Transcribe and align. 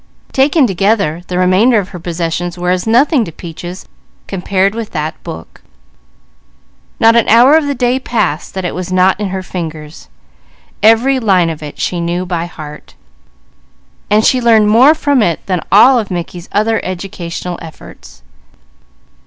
Taken 0.31 0.65
together, 0.65 1.21
the 1.27 1.37
remainder 1.37 1.77
of 1.77 1.89
her 1.89 1.99
possessions 1.99 2.57
were 2.57 2.71
as 2.71 2.87
nothing 2.87 3.23
to 3.23 3.31
Peaches 3.31 3.85
compared 4.25 4.73
with 4.73 4.89
that 4.93 5.21
book. 5.23 5.61
Not 6.99 7.15
an 7.15 7.29
hour 7.29 7.55
of 7.55 7.67
the 7.67 7.75
day 7.75 7.99
passed 7.99 8.55
that 8.55 8.65
it 8.65 8.73
was 8.73 8.91
not 8.91 9.19
in 9.19 9.27
her 9.29 9.43
fingers, 9.43 10.09
every 10.81 11.19
line 11.19 11.51
of 11.51 11.61
it 11.61 11.79
she 11.79 12.01
knew 12.01 12.25
by 12.25 12.47
heart, 12.47 12.95
and 14.09 14.25
she 14.25 14.41
learned 14.41 14.69
more 14.69 14.95
from 14.95 15.21
it 15.21 15.45
than 15.45 15.61
all 15.71 16.03
Mickey's 16.09 16.49
other 16.51 16.81
educational 16.83 17.59
efforts. 17.61 18.23